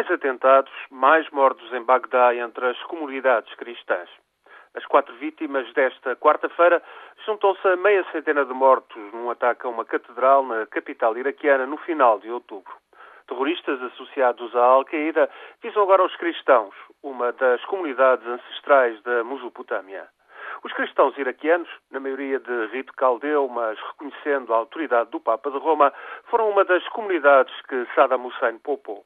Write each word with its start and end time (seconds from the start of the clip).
Mais 0.00 0.12
atentados, 0.12 0.72
mais 0.90 1.28
mortos 1.28 1.70
em 1.74 1.82
Bagdá 1.82 2.34
entre 2.34 2.68
as 2.68 2.82
comunidades 2.84 3.54
cristãs. 3.56 4.08
As 4.74 4.86
quatro 4.86 5.14
vítimas 5.16 5.70
desta 5.74 6.16
quarta-feira 6.16 6.82
juntam-se 7.26 7.68
a 7.68 7.76
meia 7.76 8.02
centena 8.10 8.46
de 8.46 8.54
mortos 8.54 8.96
num 9.12 9.28
ataque 9.28 9.66
a 9.66 9.68
uma 9.68 9.84
catedral 9.84 10.42
na 10.42 10.64
capital 10.64 11.18
iraquiana 11.18 11.66
no 11.66 11.76
final 11.76 12.18
de 12.18 12.30
outubro. 12.30 12.72
Terroristas 13.28 13.82
associados 13.82 14.56
à 14.56 14.64
Al-Qaeda 14.64 15.28
visam 15.62 15.82
agora 15.82 16.02
os 16.02 16.16
cristãos, 16.16 16.74
uma 17.02 17.30
das 17.32 17.62
comunidades 17.66 18.26
ancestrais 18.26 18.98
da 19.02 19.22
Mesopotâmia. 19.22 20.08
Os 20.64 20.72
cristãos 20.72 21.14
iraquianos, 21.18 21.68
na 21.90 22.00
maioria 22.00 22.40
de 22.40 22.66
rito 22.68 22.94
caldeu, 22.94 23.48
mas 23.48 23.78
reconhecendo 23.78 24.54
a 24.54 24.56
autoridade 24.56 25.10
do 25.10 25.20
Papa 25.20 25.50
de 25.50 25.58
Roma, 25.58 25.92
foram 26.30 26.48
uma 26.48 26.64
das 26.64 26.88
comunidades 26.88 27.54
que 27.68 27.86
Saddam 27.94 28.24
Hussein 28.24 28.58
poupou. 28.60 29.04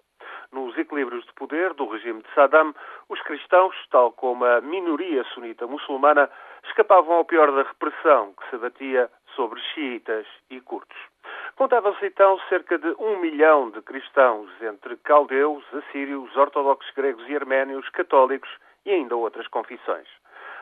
Nos 0.54 0.78
equilíbrios 0.78 1.26
de 1.26 1.32
poder 1.32 1.74
do 1.74 1.88
regime 1.88 2.22
de 2.22 2.32
Saddam, 2.32 2.72
os 3.08 3.20
cristãos, 3.22 3.74
tal 3.90 4.12
como 4.12 4.44
a 4.44 4.60
minoria 4.60 5.24
sunita 5.34 5.66
muçulmana, 5.66 6.30
escapavam 6.64 7.16
ao 7.16 7.24
pior 7.24 7.50
da 7.50 7.64
repressão 7.64 8.32
que 8.34 8.48
se 8.48 8.54
abatia 8.54 9.10
sobre 9.34 9.60
xiitas 9.60 10.24
e 10.50 10.60
curtos. 10.60 10.96
Contavam-se 11.56 12.06
então 12.06 12.38
cerca 12.48 12.78
de 12.78 12.86
um 13.00 13.18
milhão 13.18 13.70
de 13.70 13.82
cristãos, 13.82 14.48
entre 14.62 14.96
caldeus, 14.98 15.64
assírios, 15.74 16.36
ortodoxos 16.36 16.88
gregos 16.94 17.28
e 17.28 17.34
arménios, 17.34 17.88
católicos 17.88 18.50
e 18.86 18.92
ainda 18.92 19.16
outras 19.16 19.48
confissões. 19.48 20.06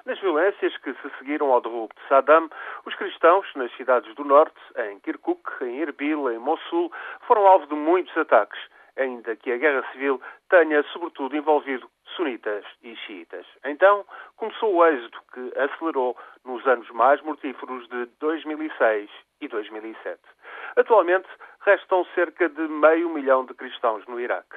Nas 0.06 0.18
violências 0.20 0.74
que 0.78 0.94
se 0.94 1.10
seguiram 1.18 1.52
ao 1.52 1.60
derrubo 1.60 1.92
de 1.94 2.08
Saddam, 2.08 2.48
os 2.86 2.94
cristãos 2.94 3.46
nas 3.54 3.70
cidades 3.76 4.14
do 4.14 4.24
norte, 4.24 4.56
em 4.88 4.98
Kirkuk, 5.00 5.62
em 5.62 5.80
Erbil, 5.80 6.32
em 6.32 6.38
Mossul, 6.38 6.90
foram 7.26 7.46
alvo 7.46 7.66
de 7.66 7.74
muitos 7.74 8.16
ataques, 8.16 8.58
ainda 8.96 9.36
que 9.36 9.52
a 9.52 9.56
guerra 9.56 9.84
civil 9.92 10.20
tenha 10.48 10.82
sobretudo 10.84 11.36
envolvido 11.36 11.88
sunitas 12.16 12.64
e 12.82 12.94
xiitas. 12.96 13.46
Então 13.64 14.04
começou 14.36 14.74
o 14.74 14.86
êxodo 14.86 15.18
que 15.32 15.58
acelerou 15.58 16.16
nos 16.44 16.66
anos 16.66 16.88
mais 16.90 17.20
mortíferos 17.22 17.88
de 17.88 18.06
2006 18.20 19.10
e 19.40 19.48
2007. 19.48 20.20
Atualmente 20.76 21.28
restam 21.64 22.04
cerca 22.14 22.48
de 22.48 22.62
meio 22.62 23.08
milhão 23.10 23.44
de 23.44 23.54
cristãos 23.54 24.04
no 24.06 24.20
Iraque. 24.20 24.56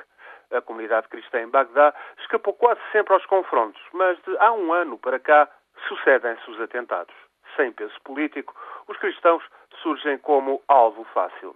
A 0.52 0.61
comunidade 0.61 1.08
cristã 1.08 1.42
em 1.42 1.49
Bagdá 1.49 1.94
escapou 2.20 2.53
quase 2.53 2.80
sempre 2.92 3.14
aos 3.14 3.25
confrontos, 3.25 3.81
mas 3.94 4.17
de 4.23 4.38
há 4.38 4.52
um 4.53 4.72
ano 4.72 4.97
para 4.97 5.20
cá 5.20 5.49
sucedem-se 5.88 6.49
os 6.49 6.59
atentados. 6.61 7.16
Sem 7.55 7.72
peso 7.72 7.99
político, 8.03 8.53
os 8.88 8.97
cristãos 8.97 9.44
surgem 9.81 10.17
como 10.20 10.61
alvo 10.67 11.03
fácil. 11.05 11.55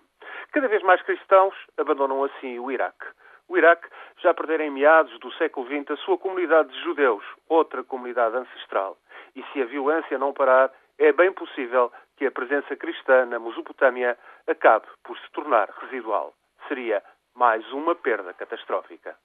Cada 0.52 0.68
vez 0.68 0.82
mais 0.84 1.02
cristãos 1.04 1.54
abandonam 1.78 2.24
assim 2.24 2.60
o 2.60 2.72
Iraque. 2.72 3.06
O 3.48 3.58
Iraque 3.58 3.88
já 4.18 4.34
perdera 4.34 4.64
em 4.64 4.72
meados 4.72 5.18
do 5.20 5.32
século 5.34 5.66
XX 5.68 5.92
a 5.92 5.98
sua 5.98 6.18
comunidade 6.18 6.70
de 6.70 6.84
judeus, 6.84 7.24
outra 7.48 7.84
comunidade 7.84 8.36
ancestral. 8.36 8.98
E 9.36 9.44
se 9.52 9.62
a 9.62 9.66
violência 9.66 10.18
não 10.18 10.34
parar, 10.34 10.72
é 10.98 11.12
bem 11.12 11.32
possível 11.32 11.92
que 12.18 12.26
a 12.26 12.32
presença 12.32 12.76
cristã 12.76 13.26
na 13.26 13.40
Mesopotâmia 13.40 14.18
acabe 14.48 14.86
por 15.04 15.18
se 15.18 15.32
tornar 15.32 15.70
residual. 15.82 16.34
Seria 16.68 17.02
mais 17.36 17.66
uma 17.72 17.96
perda 17.96 18.34
catastrófica. 18.34 19.16